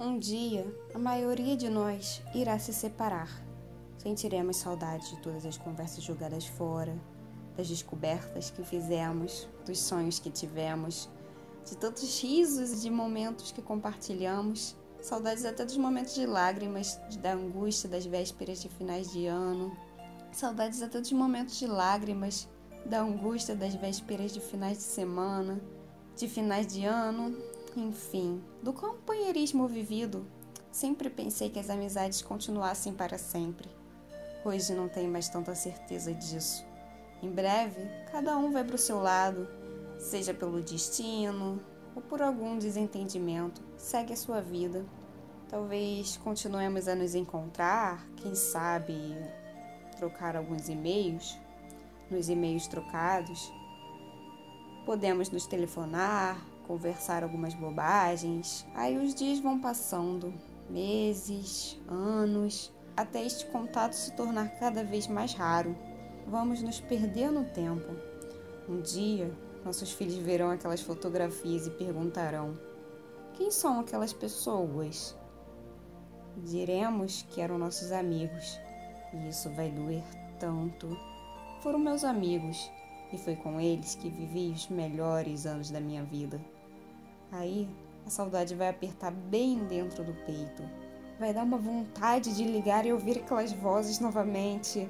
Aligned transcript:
Um 0.00 0.16
dia, 0.16 0.64
a 0.94 0.98
maioria 0.98 1.56
de 1.56 1.68
nós 1.68 2.22
irá 2.32 2.56
se 2.56 2.72
separar. 2.72 3.42
Sentiremos 3.96 4.58
saudade 4.58 5.10
de 5.10 5.20
todas 5.20 5.44
as 5.44 5.58
conversas 5.58 6.04
jogadas 6.04 6.46
fora, 6.46 6.96
das 7.56 7.68
descobertas 7.68 8.48
que 8.48 8.62
fizemos, 8.62 9.48
dos 9.66 9.80
sonhos 9.80 10.20
que 10.20 10.30
tivemos, 10.30 11.08
de 11.68 11.76
tantos 11.76 12.22
risos 12.22 12.70
e 12.74 12.76
de 12.76 12.90
momentos 12.90 13.50
que 13.50 13.60
compartilhamos. 13.60 14.76
Saudades 15.02 15.44
até 15.44 15.64
dos 15.64 15.76
momentos 15.76 16.14
de 16.14 16.26
lágrimas, 16.26 17.00
da 17.20 17.32
angústia 17.32 17.88
das 17.88 18.06
vésperas 18.06 18.62
de 18.62 18.68
finais 18.68 19.10
de 19.10 19.26
ano. 19.26 19.76
Saudades 20.30 20.80
até 20.80 21.00
dos 21.00 21.10
momentos 21.10 21.58
de 21.58 21.66
lágrimas, 21.66 22.48
da 22.86 23.00
angústia 23.00 23.56
das 23.56 23.74
vésperas 23.74 24.30
de 24.32 24.40
finais 24.40 24.78
de 24.78 24.84
semana, 24.84 25.60
de 26.14 26.28
finais 26.28 26.68
de 26.68 26.84
ano, 26.84 27.36
enfim, 27.76 28.42
do 28.62 28.72
companheirismo 28.72 29.66
vivido. 29.68 30.26
Sempre 30.70 31.10
pensei 31.10 31.50
que 31.50 31.58
as 31.58 31.70
amizades 31.70 32.22
continuassem 32.22 32.92
para 32.92 33.18
sempre. 33.18 33.68
Hoje 34.44 34.72
não 34.74 34.88
tenho 34.88 35.10
mais 35.10 35.28
tanta 35.28 35.54
certeza 35.54 36.12
disso. 36.14 36.64
Em 37.22 37.30
breve, 37.30 37.80
cada 38.12 38.36
um 38.36 38.52
vai 38.52 38.62
para 38.62 38.76
o 38.76 38.78
seu 38.78 39.00
lado, 39.00 39.48
seja 39.98 40.32
pelo 40.32 40.62
destino 40.62 41.60
ou 41.94 42.02
por 42.02 42.22
algum 42.22 42.58
desentendimento, 42.58 43.60
segue 43.76 44.12
a 44.12 44.16
sua 44.16 44.40
vida. 44.40 44.84
Talvez 45.48 46.16
continuemos 46.18 46.86
a 46.86 46.94
nos 46.94 47.14
encontrar, 47.14 48.06
quem 48.16 48.34
sabe 48.34 48.94
trocar 49.96 50.36
alguns 50.36 50.68
e-mails, 50.68 51.36
nos 52.10 52.28
e-mails 52.28 52.68
trocados. 52.68 53.50
Podemos 54.86 55.30
nos 55.30 55.46
telefonar, 55.46 56.40
conversar 56.68 57.24
algumas 57.24 57.54
bobagens. 57.54 58.66
Aí 58.74 58.98
os 58.98 59.14
dias 59.14 59.40
vão 59.40 59.58
passando, 59.58 60.32
meses, 60.68 61.80
anos, 61.88 62.70
até 62.94 63.24
este 63.24 63.46
contato 63.46 63.94
se 63.94 64.12
tornar 64.12 64.50
cada 64.60 64.84
vez 64.84 65.08
mais 65.08 65.32
raro. 65.32 65.74
Vamos 66.26 66.60
nos 66.62 66.78
perder 66.78 67.32
no 67.32 67.46
tempo. 67.46 67.96
Um 68.68 68.82
dia, 68.82 69.32
nossos 69.64 69.90
filhos 69.92 70.16
verão 70.16 70.50
aquelas 70.50 70.82
fotografias 70.82 71.66
e 71.66 71.70
perguntarão: 71.70 72.56
quem 73.34 73.50
são 73.50 73.80
aquelas 73.80 74.12
pessoas? 74.12 75.16
Diremos 76.36 77.22
que 77.30 77.40
eram 77.40 77.56
nossos 77.58 77.90
amigos, 77.90 78.60
e 79.14 79.28
isso 79.28 79.48
vai 79.54 79.70
doer 79.70 80.04
tanto. 80.38 80.96
Foram 81.62 81.78
meus 81.78 82.04
amigos, 82.04 82.70
e 83.12 83.16
foi 83.16 83.34
com 83.36 83.58
eles 83.60 83.94
que 83.94 84.10
vivi 84.10 84.50
os 84.50 84.68
melhores 84.68 85.46
anos 85.46 85.70
da 85.70 85.80
minha 85.80 86.04
vida. 86.04 86.40
Aí 87.30 87.68
a 88.06 88.10
saudade 88.10 88.54
vai 88.54 88.68
apertar 88.68 89.10
bem 89.10 89.64
dentro 89.66 90.02
do 90.02 90.14
peito. 90.24 90.62
Vai 91.18 91.34
dar 91.34 91.44
uma 91.44 91.58
vontade 91.58 92.34
de 92.34 92.44
ligar 92.44 92.86
e 92.86 92.92
ouvir 92.92 93.18
aquelas 93.18 93.52
vozes 93.52 94.00
novamente. 94.00 94.88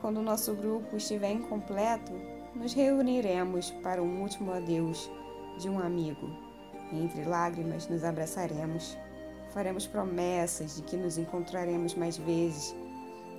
Quando 0.00 0.18
o 0.18 0.22
nosso 0.22 0.54
grupo 0.54 0.96
estiver 0.96 1.32
incompleto, 1.32 2.12
nos 2.54 2.72
reuniremos 2.72 3.70
para 3.82 4.02
um 4.02 4.22
último 4.22 4.52
adeus 4.52 5.10
de 5.58 5.68
um 5.68 5.80
amigo. 5.80 6.28
Entre 6.92 7.24
lágrimas, 7.24 7.88
nos 7.88 8.04
abraçaremos. 8.04 8.96
Faremos 9.52 9.86
promessas 9.86 10.76
de 10.76 10.82
que 10.82 10.96
nos 10.96 11.18
encontraremos 11.18 11.94
mais 11.94 12.16
vezes, 12.16 12.74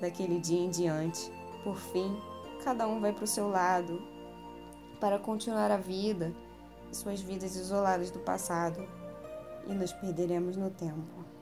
daquele 0.02 0.40
dia 0.40 0.60
em 0.60 0.70
diante. 0.70 1.32
Por 1.64 1.78
fim, 1.78 2.20
cada 2.64 2.88
um 2.88 3.00
vai 3.00 3.14
para 3.14 3.24
o 3.24 3.28
seu 3.28 3.48
lado 3.48 4.02
para 5.00 5.20
continuar 5.20 5.72
a 5.72 5.78
vida 5.78 6.34
suas 6.96 7.22
vidas 7.22 7.56
isoladas 7.56 8.12
do 8.12 8.20
passado 8.20 8.88
e 9.68 9.74
nos 9.74 9.92
perderemos 9.94 10.56
no 10.58 10.70
tempo. 10.70 11.35